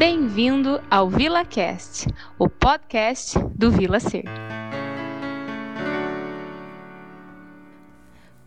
Bem-vindo 0.00 0.80
ao 0.90 1.10
VilaCast, 1.10 2.08
o 2.38 2.48
podcast 2.48 3.38
do 3.54 3.70
Vila 3.70 4.00
Ser. 4.00 4.24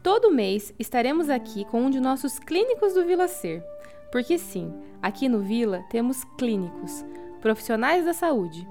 Todo 0.02 0.32
mês 0.32 0.74
estaremos 0.80 1.30
aqui 1.30 1.64
com 1.66 1.84
um 1.84 1.92
de 1.92 2.00
nossos 2.00 2.40
clínicos 2.40 2.96
do 2.96 3.06
Vila 3.06 3.28
Ser. 3.28 3.64
Porque 4.12 4.40
sim, 4.40 4.74
aqui 5.00 5.30
no 5.30 5.42
Vila 5.42 5.84
temos 5.92 6.24
clínicos, 6.40 7.06
profissionais 7.40 8.04
da 8.04 8.16
saúde. 8.16 8.68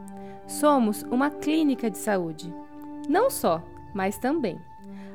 Somos 0.49 1.05
uma 1.05 1.31
clínica 1.31 1.89
de 1.89 1.99
saúde. 1.99 2.53
Não 3.09 3.31
só, 3.31 3.63
mas 3.95 4.19
também. 4.19 4.59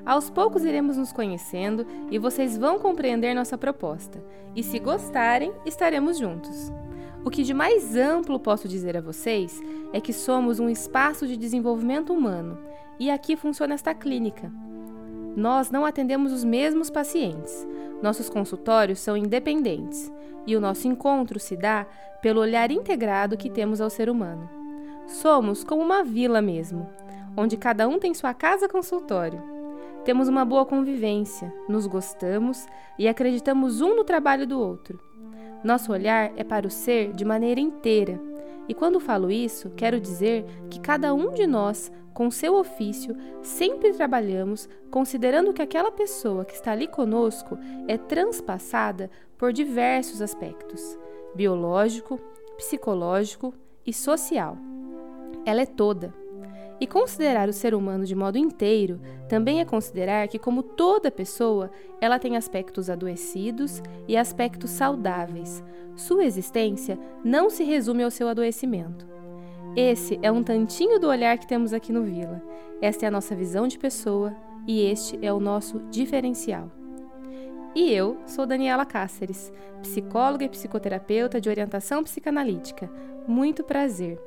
Aos 0.06 0.30
poucos 0.30 0.64
iremos 0.64 0.96
nos 0.96 1.12
conhecendo 1.12 1.86
e 2.10 2.18
vocês 2.18 2.58
vão 2.58 2.80
compreender 2.80 3.34
nossa 3.34 3.58
proposta. 3.58 4.24
E 4.56 4.64
se 4.64 4.80
gostarem, 4.80 5.52
estaremos 5.66 6.18
juntos. 6.18 6.72
O 7.28 7.30
que 7.30 7.44
de 7.44 7.54
mais 7.54 7.94
amplo 7.94 8.40
posso 8.40 8.70
dizer 8.70 8.96
a 8.96 9.02
vocês 9.02 9.62
é 9.92 10.00
que 10.00 10.14
somos 10.14 10.62
um 10.62 10.70
espaço 10.70 11.28
de 11.28 11.36
desenvolvimento 11.36 12.14
humano 12.14 12.58
e 12.98 13.12
aqui 13.12 13.36
funciona 13.36 13.74
esta 13.74 13.94
clínica. 13.94 14.50
Nós 15.36 15.70
não 15.70 15.84
atendemos 15.84 16.32
os 16.32 16.46
mesmos 16.46 16.90
pacientes. 16.90 17.68
Nossos 18.02 18.30
consultórios 18.30 19.00
são 19.00 19.18
independentes 19.18 20.10
e 20.46 20.56
o 20.56 20.62
nosso 20.62 20.88
encontro 20.88 21.38
se 21.38 21.58
dá 21.58 21.86
pelo 22.22 22.40
olhar 22.40 22.72
integrado 22.72 23.36
que 23.36 23.50
temos 23.50 23.82
ao 23.82 23.90
ser 23.90 24.10
humano. 24.10 24.50
Somos 25.06 25.66
como 25.66 25.82
uma 25.82 26.06
vila 26.06 26.42
mesmo, 26.42 26.90
onde 27.36 27.58
cada 27.58 27.90
um 27.90 28.00
tem 28.00 28.14
sua 28.14 28.34
casa 28.34 28.70
consultório. 28.70 29.44
Temos 30.06 30.30
uma 30.30 30.46
boa 30.46 30.66
convivência, 30.66 31.54
nos 31.68 31.88
gostamos 31.88 32.66
e 32.98 33.06
acreditamos 33.06 33.82
um 33.82 33.98
no 33.98 34.06
trabalho 34.06 34.48
do 34.48 34.58
outro. 34.58 35.07
Nosso 35.64 35.92
olhar 35.92 36.32
é 36.36 36.44
para 36.44 36.68
o 36.68 36.72
ser 36.72 37.14
de 37.14 37.26
maneira 37.26 37.60
inteira. 37.60 38.20
E 38.68 38.74
quando 38.74 39.00
falo 39.00 39.32
isso, 39.32 39.70
quero 39.72 40.00
dizer 40.00 40.46
que 40.70 40.80
cada 40.80 41.14
um 41.14 41.34
de 41.34 41.48
nós, 41.48 41.92
com 42.14 42.30
seu 42.30 42.56
ofício, 42.56 43.16
sempre 43.42 43.94
trabalhamos 43.94 44.68
considerando 44.92 45.54
que 45.54 45.62
aquela 45.62 45.92
pessoa 45.92 46.44
que 46.44 46.54
está 46.54 46.72
ali 46.72 46.88
conosco 46.88 47.58
é 47.88 47.98
transpassada 47.98 49.10
por 49.38 49.54
diversos 49.54 50.22
aspectos: 50.22 50.98
biológico, 51.34 52.20
psicológico 52.58 53.54
e 53.86 53.94
social. 53.94 54.58
Ela 55.46 55.62
é 55.62 55.66
toda. 55.66 56.14
E 56.80 56.86
considerar 56.86 57.50
o 57.50 57.54
ser 57.54 57.74
humano 57.74 58.06
de 58.06 58.14
modo 58.14 58.38
inteiro 58.38 59.00
também 59.28 59.60
é 59.60 59.66
considerar 59.66 60.28
que, 60.28 60.38
como 60.38 60.62
toda 60.62 61.10
pessoa, 61.10 61.72
ela 62.00 62.20
tem 62.20 62.38
aspectos 62.38 62.90
adoecidos 62.90 63.82
e 64.08 64.16
aspectos 64.16 64.70
saudáveis. 64.72 65.64
Sua 65.96 66.24
existência 66.24 67.00
não 67.24 67.50
se 67.50 67.64
resume 67.64 68.04
ao 68.04 68.12
seu 68.12 68.28
adoecimento. 68.28 69.08
Esse 69.76 70.20
é 70.22 70.32
um 70.32 70.44
tantinho 70.44 71.00
do 71.00 71.08
olhar 71.08 71.38
que 71.38 71.48
temos 71.48 71.74
aqui 71.74 71.92
no 71.92 72.04
Vila. 72.04 72.42
Esta 72.82 73.06
é 73.06 73.08
a 73.08 73.12
nossa 73.12 73.36
visão 73.36 73.68
de 73.68 73.78
pessoa 73.78 74.36
e 74.68 74.82
este 74.82 75.18
é 75.26 75.34
o 75.34 75.40
nosso 75.40 75.80
diferencial. 75.90 76.72
E 77.76 77.92
eu 77.92 78.18
sou 78.26 78.46
Daniela 78.46 78.86
Cáceres, 78.86 79.52
psicóloga 79.82 80.46
e 80.46 80.50
psicoterapeuta 80.50 81.40
de 81.40 81.50
orientação 81.50 82.04
psicanalítica. 82.04 82.90
Muito 83.28 83.64
prazer. 83.64 84.20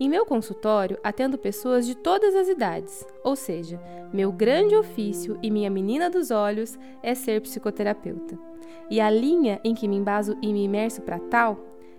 Em 0.00 0.08
meu 0.08 0.24
consultório, 0.24 0.98
atendo 1.02 1.38
pessoas 1.38 1.86
de 1.86 1.94
todas 1.94 2.34
as 2.34 2.48
idades, 2.48 3.06
ou 3.22 3.36
seja, 3.36 3.80
meu 4.12 4.32
grande 4.32 4.74
ofício 4.74 5.38
e 5.42 5.50
minha 5.50 5.70
menina 5.70 6.10
dos 6.10 6.30
olhos 6.30 6.78
é 7.02 7.14
ser 7.14 7.40
psicoterapeuta. 7.40 8.38
E 8.90 9.00
a 9.00 9.08
linha 9.10 9.60
em 9.62 9.74
que 9.74 9.86
me 9.86 9.96
embaso 9.96 10.36
e 10.42 10.52
me 10.52 10.64
imerso 10.64 11.02
para 11.02 11.18
tal 11.18 11.58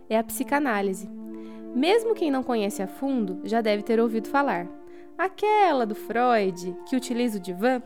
é 0.09 0.17
a 0.17 0.23
psicanálise. 0.23 1.09
Mesmo 1.73 2.13
quem 2.13 2.29
não 2.29 2.43
conhece 2.43 2.81
a 2.81 2.87
fundo 2.87 3.39
já 3.43 3.61
deve 3.61 3.83
ter 3.83 3.99
ouvido 3.99 4.27
falar. 4.27 4.67
Aquela 5.17 5.85
do 5.85 5.95
Freud 5.95 6.75
que 6.87 6.95
utiliza 6.95 7.37
o 7.37 7.41
divã? 7.41 7.81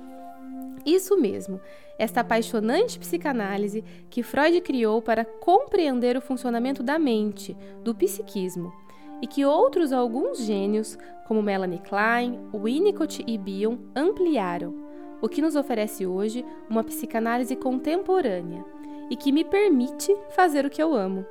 Isso 0.85 1.17
mesmo, 1.19 1.59
esta 1.99 2.21
apaixonante 2.21 2.97
psicanálise 2.97 3.83
que 4.09 4.23
Freud 4.23 4.61
criou 4.61 5.01
para 5.01 5.25
compreender 5.25 6.15
o 6.17 6.21
funcionamento 6.21 6.81
da 6.81 6.97
mente, 6.97 7.55
do 7.83 7.93
psiquismo 7.93 8.71
e 9.21 9.27
que 9.27 9.45
outros 9.45 9.91
alguns 9.91 10.39
gênios, 10.39 10.97
como 11.27 11.41
Melanie 11.41 11.79
Klein, 11.79 12.39
Winnicott 12.53 13.23
e 13.25 13.37
Bion, 13.37 13.77
ampliaram, 13.95 14.73
o 15.21 15.27
que 15.27 15.41
nos 15.41 15.55
oferece 15.55 16.05
hoje 16.05 16.45
uma 16.69 16.83
psicanálise 16.83 17.55
contemporânea 17.55 18.63
e 19.09 19.15
que 19.15 19.31
me 19.31 19.43
permite 19.43 20.15
fazer 20.29 20.65
o 20.65 20.69
que 20.69 20.81
eu 20.81 20.93
amo: 20.93 21.25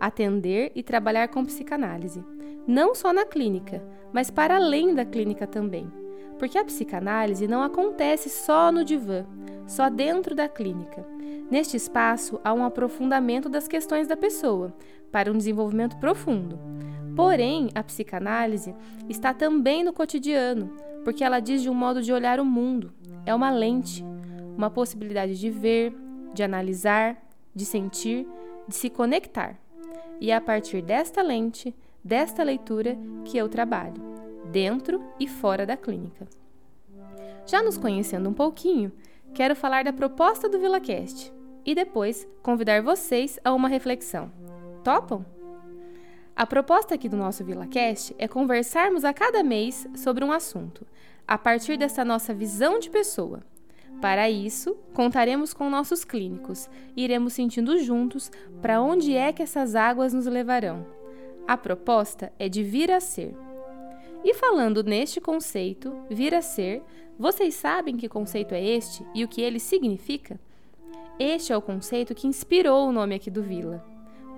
atender 0.00 0.72
e 0.74 0.82
trabalhar 0.82 1.28
com 1.28 1.44
psicanálise, 1.44 2.24
não 2.66 2.94
só 2.94 3.12
na 3.12 3.24
clínica, 3.24 3.82
mas 4.12 4.30
para 4.30 4.56
além 4.56 4.94
da 4.94 5.04
clínica 5.04 5.46
também. 5.46 5.90
Porque 6.38 6.58
a 6.58 6.64
psicanálise 6.64 7.46
não 7.46 7.62
acontece 7.62 8.28
só 8.28 8.70
no 8.70 8.84
divã, 8.84 9.24
só 9.66 9.88
dentro 9.88 10.34
da 10.34 10.48
clínica. 10.48 11.06
Neste 11.50 11.76
espaço 11.76 12.40
há 12.44 12.52
um 12.52 12.64
aprofundamento 12.64 13.48
das 13.48 13.68
questões 13.68 14.06
da 14.06 14.16
pessoa, 14.16 14.74
para 15.10 15.30
um 15.30 15.36
desenvolvimento 15.36 15.96
profundo. 15.96 16.58
Porém, 17.16 17.70
a 17.74 17.82
psicanálise 17.82 18.74
está 19.08 19.32
também 19.32 19.82
no 19.82 19.92
cotidiano, 19.92 20.70
porque 21.02 21.24
ela 21.24 21.40
diz 21.40 21.62
de 21.62 21.70
um 21.70 21.74
modo 21.74 22.02
de 22.02 22.12
olhar 22.12 22.38
o 22.38 22.44
mundo. 22.44 22.92
É 23.24 23.34
uma 23.34 23.50
lente, 23.50 24.04
uma 24.54 24.68
possibilidade 24.68 25.40
de 25.40 25.48
ver, 25.48 25.96
de 26.34 26.42
analisar, 26.42 27.16
de 27.54 27.64
sentir, 27.64 28.28
de 28.68 28.74
se 28.74 28.90
conectar. 28.90 29.58
E 30.20 30.30
é 30.30 30.36
a 30.36 30.40
partir 30.40 30.82
desta 30.82 31.22
lente, 31.22 31.74
desta 32.04 32.42
leitura, 32.42 32.98
que 33.24 33.38
eu 33.38 33.48
trabalho, 33.48 34.02
dentro 34.52 35.02
e 35.18 35.26
fora 35.26 35.64
da 35.64 35.76
clínica. 35.76 36.26
Já 37.46 37.62
nos 37.62 37.78
conhecendo 37.78 38.28
um 38.28 38.34
pouquinho, 38.34 38.92
quero 39.32 39.56
falar 39.56 39.84
da 39.84 39.92
proposta 39.92 40.48
do 40.48 40.58
VilaCast 40.58 41.32
e 41.64 41.74
depois 41.74 42.28
convidar 42.42 42.82
vocês 42.82 43.38
a 43.42 43.54
uma 43.54 43.68
reflexão. 43.68 44.30
Topam? 44.84 45.35
A 46.36 46.44
proposta 46.44 46.94
aqui 46.94 47.08
do 47.08 47.16
nosso 47.16 47.42
VilaCast 47.42 48.14
é 48.18 48.28
conversarmos 48.28 49.06
a 49.06 49.14
cada 49.14 49.42
mês 49.42 49.88
sobre 49.96 50.22
um 50.22 50.30
assunto, 50.30 50.86
a 51.26 51.38
partir 51.38 51.78
dessa 51.78 52.04
nossa 52.04 52.34
visão 52.34 52.78
de 52.78 52.90
pessoa. 52.90 53.40
Para 54.02 54.28
isso, 54.28 54.76
contaremos 54.92 55.54
com 55.54 55.70
nossos 55.70 56.04
clínicos 56.04 56.68
e 56.94 57.04
iremos 57.04 57.32
sentindo 57.32 57.78
juntos 57.78 58.30
para 58.60 58.82
onde 58.82 59.16
é 59.16 59.32
que 59.32 59.42
essas 59.42 59.74
águas 59.74 60.12
nos 60.12 60.26
levarão. 60.26 60.86
A 61.48 61.56
proposta 61.56 62.30
é 62.38 62.50
de 62.50 62.62
vir 62.62 62.90
a 62.90 63.00
ser. 63.00 63.34
E 64.22 64.34
falando 64.34 64.84
neste 64.84 65.22
conceito, 65.22 65.96
vir 66.10 66.34
a 66.34 66.42
ser, 66.42 66.82
vocês 67.18 67.54
sabem 67.54 67.96
que 67.96 68.10
conceito 68.10 68.52
é 68.52 68.62
este 68.62 69.02
e 69.14 69.24
o 69.24 69.28
que 69.28 69.40
ele 69.40 69.58
significa? 69.58 70.38
Este 71.18 71.50
é 71.50 71.56
o 71.56 71.62
conceito 71.62 72.14
que 72.14 72.26
inspirou 72.26 72.86
o 72.86 72.92
nome 72.92 73.14
aqui 73.14 73.30
do 73.30 73.42
Vila. 73.42 73.82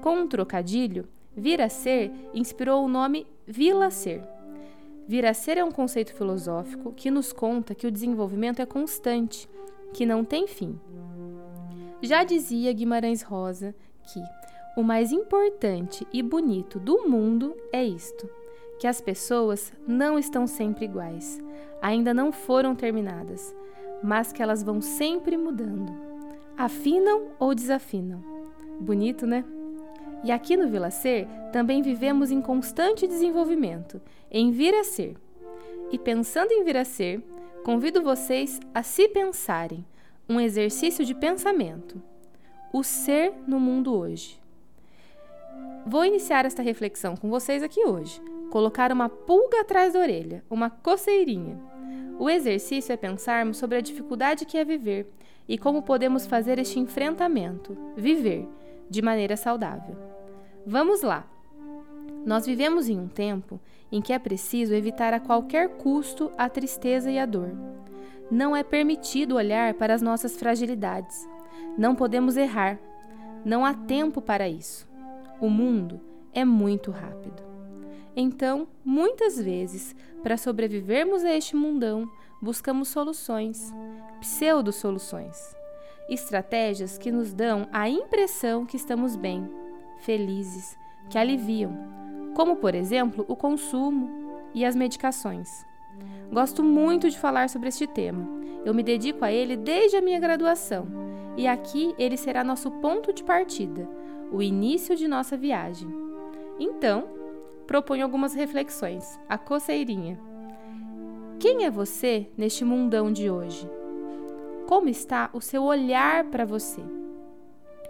Com 0.01 0.15
um 0.19 0.29
trocadilho, 0.29 1.09
Vir 1.39 1.61
a 1.61 1.69
ser 1.69 2.11
inspirou 2.35 2.85
o 2.85 2.89
nome 2.89 3.25
Vila 3.47 3.91
Ser. 3.91 4.21
Vir 5.07 5.25
a 5.25 5.33
ser 5.33 5.57
é 5.57 5.65
um 5.65 5.71
conceito 5.71 6.13
filosófico 6.13 6.93
que 6.93 7.13
nos 7.13 7.33
conta 7.33 7.77
que 7.77 7.87
o 7.87 7.93
desenvolvimento 7.93 8.61
é 8.61 8.67
constante, 8.67 9.49
que 9.95 10.05
não 10.05 10.25
tem 10.25 10.49
fim. 10.49 10.79
Já 12.03 12.25
dizia 12.25 12.73
Guimarães 12.73 13.23
Rosa 13.23 13.73
que 14.03 14.21
o 14.77 14.83
mais 14.83 15.13
importante 15.13 16.05
e 16.13 16.23
bonito 16.23 16.81
do 16.81 17.09
mundo 17.09 17.57
é 17.73 17.85
isto: 17.85 18.29
que 18.81 18.89
as 18.89 19.01
pessoas 19.01 19.73
não 19.87 20.19
estão 20.19 20.45
sempre 20.45 20.87
iguais, 20.87 21.41
ainda 21.81 22.13
não 22.13 22.33
foram 22.33 22.75
terminadas, 22.75 23.55
mas 24.03 24.33
que 24.33 24.43
elas 24.43 24.65
vão 24.65 24.81
sempre 24.81 25.37
mudando. 25.37 25.93
Afinam 26.57 27.29
ou 27.39 27.55
desafinam. 27.55 28.21
Bonito, 28.81 29.25
né? 29.25 29.45
E 30.25 30.33
aqui 30.33 30.57
no 30.57 30.69
Vila 30.69 30.91
Ser 30.91 31.27
também 31.53 31.81
vivemos 31.81 32.31
em 32.31 32.41
constante 32.41 33.07
desenvolvimento, 33.07 34.01
em 34.31 34.51
vir 34.51 34.75
a 34.75 34.85
ser. 34.85 35.17
E 35.91 35.99
pensando 35.99 36.53
em 36.53 36.65
vir 36.65 36.77
a 36.77 36.85
ser, 36.85 37.23
convido 37.65 38.03
vocês 38.03 38.61
a 38.75 38.83
se 38.83 39.09
pensarem, 39.09 39.85
um 40.29 40.41
exercício 40.41 41.05
de 41.05 41.15
pensamento. 41.15 42.03
O 42.73 42.83
ser 42.83 43.33
no 43.47 43.59
mundo 43.59 43.95
hoje. 43.95 44.39
Vou 45.87 46.05
iniciar 46.05 46.45
esta 46.45 46.63
reflexão 46.63 47.17
com 47.17 47.31
vocês 47.31 47.63
aqui 47.63 47.85
hoje. 47.87 48.21
Colocar 48.51 48.93
uma 48.93 49.09
pulga 49.09 49.61
atrás 49.61 49.95
da 49.95 50.01
orelha, 50.01 50.45
uma 50.51 50.69
coceirinha. 50.69 51.59
O 52.19 52.29
exercício 52.29 52.93
é 52.93 52.97
pensarmos 52.97 53.57
sobre 53.57 53.79
a 53.79 53.81
dificuldade 53.81 54.45
que 54.45 54.59
é 54.59 54.65
viver 54.65 55.11
e 55.49 55.57
como 55.57 55.83
podemos 55.83 56.27
fazer 56.27 56.59
este 56.59 56.79
enfrentamento, 56.79 57.77
viver, 57.97 58.47
de 58.91 59.01
maneira 59.01 59.37
saudável. 59.37 60.08
Vamos 60.71 61.01
lá! 61.01 61.25
Nós 62.27 62.45
vivemos 62.45 62.91
em 62.91 63.01
um 63.01 63.09
tempo 63.09 63.59
em 63.91 64.03
que 64.03 64.13
é 64.13 64.19
preciso 64.19 64.75
evitar 64.75 65.15
a 65.15 65.19
qualquer 65.19 65.79
custo 65.79 66.31
a 66.37 66.47
tristeza 66.47 67.11
e 67.11 67.19
a 67.19 67.25
dor. 67.25 67.53
Não 68.31 68.55
é 68.55 68.63
permitido 68.63 69.37
olhar 69.37 69.73
para 69.73 69.95
as 69.95 70.03
nossas 70.03 70.37
fragilidades. 70.37 71.27
Não 71.79 71.95
podemos 71.95 72.37
errar. 72.37 72.79
Não 73.47 73.65
há 73.65 73.73
tempo 73.73 74.21
para 74.21 74.47
isso. 74.47 74.87
O 75.41 75.49
mundo 75.49 76.03
é 76.35 76.45
muito 76.45 76.91
rápido. 76.91 77.43
Então, 78.15 78.69
muitas 78.85 79.41
vezes, 79.41 79.97
para 80.23 80.37
sobrevivermos 80.37 81.25
a 81.25 81.33
este 81.35 81.57
mundão, 81.57 82.07
buscamos 82.43 82.89
soluções, 82.89 83.73
pseudo-soluções, 84.21 85.35
estratégias 86.11 86.99
que 86.99 87.11
nos 87.11 87.33
dão 87.33 87.67
a 87.73 87.89
impressão 87.89 88.67
que 88.67 88.77
estamos 88.77 89.17
bem, 89.17 89.49
felizes, 89.99 90.79
que 91.09 91.19
aliviam, 91.19 91.73
como 92.35 92.57
por 92.57 92.75
exemplo 92.75 93.25
o 93.29 93.37
consumo 93.37 94.11
e 94.55 94.65
as 94.65 94.75
medicações. 94.75 95.67
Gosto 96.33 96.63
muito 96.63 97.09
de 97.11 97.19
falar 97.19 97.49
sobre 97.49 97.69
este 97.69 97.87
tema. 97.87 98.27
Eu 98.65 98.75
me 98.75 98.83
dedico 98.83 99.25
a 99.25 99.33
ele 99.33 99.57
desde 99.57 99.97
a 99.97 100.03
minha 100.03 100.21
graduação, 100.21 100.87
e 101.37 101.47
aqui 101.47 101.95
ele 101.99 102.17
será 102.17 102.43
nosso 102.43 102.71
ponto 102.71 103.13
de 103.13 103.23
partida, 103.23 103.89
o 104.33 104.43
início 104.43 104.97
de 104.97 105.09
nossa 105.09 105.37
viagem. 105.37 105.89
Então, 106.59 107.09
proponho 107.67 108.03
algumas 108.03 108.35
reflexões. 108.35 109.19
A 109.29 109.39
coceirinha. 109.39 110.19
Quem 111.39 111.65
é 111.65 111.71
você 111.71 112.29
neste 112.37 112.65
mundão 112.65 113.13
de 113.13 113.31
hoje? 113.31 113.71
Como 114.67 114.89
está 114.89 115.31
o 115.33 115.41
seu 115.41 115.63
olhar 115.63 116.25
para 116.25 116.45
você? 116.45 116.83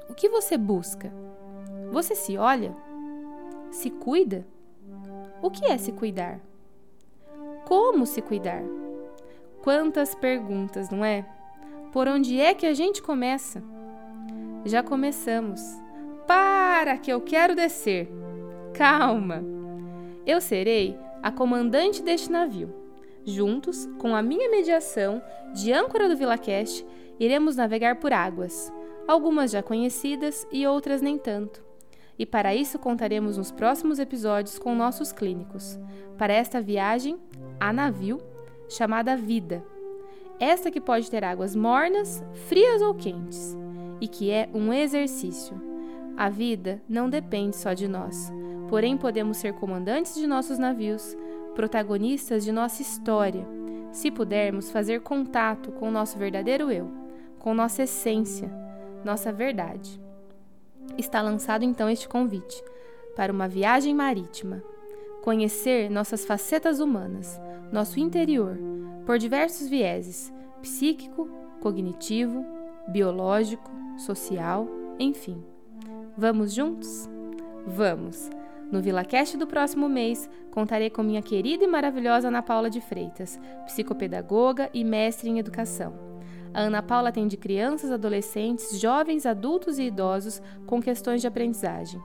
O 0.09 0.15
que 0.15 0.29
você 0.29 0.59
busca? 0.59 1.13
Você 1.91 2.15
se 2.15 2.37
olha? 2.37 2.77
Se 3.71 3.91
cuida? 3.91 4.47
O 5.41 5.51
que 5.51 5.65
é 5.67 5.79
se 5.79 5.91
cuidar? 5.93 6.41
Como 7.67 8.05
se 8.05 8.21
cuidar? 8.21 8.63
Quantas 9.63 10.15
perguntas, 10.15 10.91
não 10.91 11.05
é? 11.05 11.27
Por 11.93 12.07
onde 12.07 12.39
é 12.41 12.53
que 12.55 12.67
a 12.67 12.75
gente 12.75 13.03
começa? 13.03 13.63
Já 14.65 14.83
começamos. 14.83 15.61
Para 16.27 16.99
que 16.99 17.11
eu 17.11 17.23
quero 17.23 17.55
descer. 17.55 18.09
Calma. 18.75 19.43
Eu 20.27 20.41
serei 20.41 20.99
a 21.23 21.33
comandante 21.33 22.03
deste 22.03 22.31
navio. 22.31 22.75
Juntos, 23.25 23.89
com 23.99 24.15
a 24.15 24.23
minha 24.23 24.51
mediação 24.51 25.23
de 25.55 25.73
âncora 25.73 26.09
do 26.09 26.17
VilaCast, 26.17 26.87
iremos 27.19 27.57
navegar 27.57 27.97
por 27.97 28.13
águas, 28.13 28.73
algumas 29.07 29.51
já 29.51 29.63
conhecidas 29.63 30.47
e 30.53 30.67
outras 30.67 31.03
nem 31.03 31.19
tanto 31.19 31.68
e 32.19 32.27
para 32.27 32.55
isso 32.55 32.79
contaremos 32.79 33.37
nos 33.37 33.53
próximos 33.53 33.99
episódios 33.99 34.59
com 34.59 34.75
nossos 34.75 35.13
clínicos, 35.13 35.79
para 36.17 36.33
esta 36.33 36.61
viagem 36.61 37.19
a 37.61 37.73
navio 37.73 38.21
chamada 38.69 39.17
Vida. 39.17 39.65
Esta 40.41 40.71
que 40.71 40.81
pode 40.81 41.11
ter 41.11 41.23
águas 41.25 41.55
mornas, 41.55 42.23
frias 42.49 42.83
ou 42.83 42.95
quentes, 42.95 43.57
e 44.01 44.09
que 44.09 44.31
é 44.31 44.49
um 44.53 44.73
exercício. 44.73 45.61
A 46.17 46.29
vida 46.29 46.83
não 46.89 47.09
depende 47.09 47.57
só 47.57 47.73
de 47.73 47.87
nós, 47.87 48.33
porém 48.69 48.97
podemos 48.97 49.37
ser 49.37 49.55
comandantes 49.55 50.15
de 50.15 50.27
nossos 50.27 50.59
navios, 50.59 51.17
protagonistas 51.55 52.45
de 52.45 52.53
nossa 52.53 52.83
história, 52.83 53.47
se 53.93 54.11
pudermos 54.11 54.71
fazer 54.71 55.01
contato 55.01 55.73
com 55.73 55.89
o 55.89 55.93
nosso 55.93 56.19
verdadeiro 56.19 56.71
eu, 56.71 56.91
com 57.39 57.55
nossa 57.55 57.85
essência, 57.85 58.51
nossa 59.05 59.33
verdade 59.33 60.08
está 60.97 61.21
lançado 61.21 61.65
então 61.65 61.89
este 61.89 62.09
convite 62.09 62.63
para 63.15 63.33
uma 63.33 63.49
viagem 63.49 63.95
marítima. 63.95 64.63
Conhecer 65.23 65.91
nossas 65.91 66.25
facetas 66.25 66.81
humanas, 66.81 67.41
nosso 67.73 68.01
interior, 68.01 68.57
por 69.05 69.19
diversos 69.19 69.69
vieses 69.69 70.33
psíquico, 70.63 71.29
cognitivo, 71.61 72.45
biológico, 72.89 73.71
social, 73.97 74.69
enfim. 74.99 75.43
Vamos 76.17 76.53
juntos? 76.53 77.09
Vamos! 77.67 78.31
No 78.71 78.83
VilaCast 78.83 79.37
do 79.37 79.47
próximo 79.47 79.89
mês, 79.89 80.29
contarei 80.51 80.91
com 80.91 81.03
minha 81.03 81.23
querida 81.23 81.65
e 81.65 81.67
maravilhosa 81.67 82.29
Ana 82.29 82.43
Paula 82.43 82.69
de 82.69 82.81
Freitas, 82.81 83.41
psicopedagoga 83.65 84.69
e 84.75 84.85
mestre 84.85 85.31
em 85.31 85.39
educação. 85.39 86.08
A 86.53 86.61
Ana 86.61 86.83
Paula 86.83 87.11
atende 87.11 87.37
crianças, 87.37 87.91
adolescentes, 87.91 88.81
jovens, 88.81 89.27
adultos 89.27 89.79
e 89.79 89.85
idosos 89.85 90.43
com 90.67 90.81
questões 90.81 91.21
de 91.21 91.27
aprendizagem. 91.27 92.01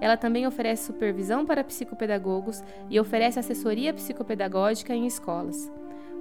Ela 0.00 0.16
também 0.16 0.46
oferece 0.46 0.86
supervisão 0.86 1.46
para 1.46 1.64
psicopedagogos 1.64 2.62
e 2.90 3.00
oferece 3.00 3.38
assessoria 3.38 3.94
psicopedagógica 3.94 4.94
em 4.94 5.06
escolas. 5.06 5.70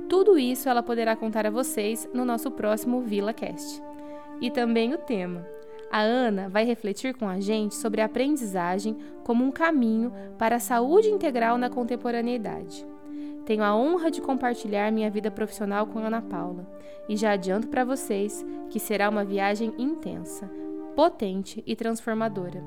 Tudo 0.07 0.38
isso 0.38 0.69
ela 0.69 0.83
poderá 0.83 1.16
contar 1.16 1.45
a 1.45 1.51
vocês 1.51 2.07
no 2.13 2.24
nosso 2.24 2.51
próximo 2.51 3.01
VilaCast. 3.01 3.81
E 4.39 4.50
também 4.51 4.94
o 4.94 4.98
tema. 4.98 5.45
A 5.92 6.01
Ana 6.01 6.50
vai 6.50 6.66
refletir 6.66 7.13
com 7.16 7.28
a 7.28 7.39
gente 7.39 7.75
sobre 7.75 8.01
a 8.01 8.06
aprendizagem 8.06 8.98
como 9.24 9.44
um 9.44 9.51
caminho 9.51 10.12
para 10.38 10.57
a 10.57 10.60
saúde 10.60 11.10
integral 11.10 11.57
na 11.57 11.69
contemporaneidade. 11.69 12.86
Tenho 13.45 13.63
a 13.63 13.75
honra 13.75 14.09
de 14.09 14.21
compartilhar 14.21 14.92
minha 14.92 15.09
vida 15.09 15.30
profissional 15.30 15.86
com 15.86 16.00
Ana 16.00 16.21
Paula 16.21 16.68
e 17.07 17.15
já 17.15 17.31
adianto 17.31 17.68
para 17.68 17.86
vocês 17.86 18.44
que 18.69 18.80
será 18.80 19.07
uma 19.07 19.24
viagem 19.24 19.74
intensa, 19.77 20.50
potente 20.95 21.63
e 21.65 21.75
transformadora. 21.75 22.63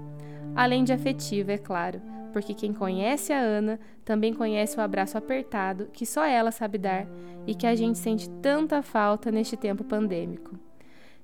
Além 0.54 0.84
de 0.84 0.92
afetiva, 0.92 1.52
é 1.52 1.58
claro, 1.58 2.00
porque 2.32 2.54
quem 2.54 2.72
conhece 2.72 3.32
a 3.32 3.40
Ana 3.40 3.80
também 4.04 4.32
conhece 4.32 4.78
o 4.78 4.80
abraço 4.80 5.18
apertado 5.18 5.88
que 5.92 6.06
só 6.06 6.24
ela 6.24 6.52
sabe 6.52 6.78
dar 6.78 7.06
e 7.46 7.54
que 7.54 7.66
a 7.66 7.74
gente 7.74 7.98
sente 7.98 8.30
tanta 8.40 8.80
falta 8.80 9.32
neste 9.32 9.56
tempo 9.56 9.82
pandêmico. 9.82 10.56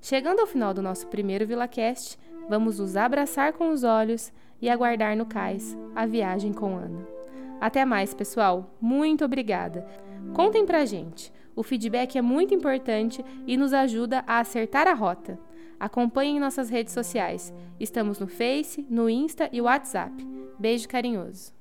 Chegando 0.00 0.40
ao 0.40 0.46
final 0.46 0.74
do 0.74 0.82
nosso 0.82 1.06
primeiro 1.06 1.46
VilaCast, 1.46 2.18
vamos 2.48 2.78
nos 2.78 2.96
abraçar 2.96 3.52
com 3.52 3.70
os 3.70 3.84
olhos 3.84 4.32
e 4.60 4.68
aguardar 4.68 5.16
no 5.16 5.26
cais 5.26 5.76
a 5.94 6.04
viagem 6.06 6.52
com 6.52 6.76
Ana. 6.76 7.13
Até 7.64 7.82
mais, 7.86 8.12
pessoal. 8.12 8.76
Muito 8.78 9.24
obrigada. 9.24 9.88
Contem 10.34 10.66
pra 10.66 10.84
gente. 10.84 11.32
O 11.56 11.62
feedback 11.62 12.18
é 12.18 12.20
muito 12.20 12.52
importante 12.52 13.24
e 13.46 13.56
nos 13.56 13.72
ajuda 13.72 14.22
a 14.26 14.38
acertar 14.38 14.86
a 14.86 14.92
rota. 14.92 15.40
Acompanhem 15.80 16.38
nossas 16.38 16.68
redes 16.68 16.92
sociais. 16.92 17.54
Estamos 17.80 18.18
no 18.18 18.26
Face, 18.26 18.86
no 18.90 19.08
Insta 19.08 19.48
e 19.50 19.62
WhatsApp. 19.62 20.12
Beijo 20.58 20.86
carinhoso. 20.86 21.54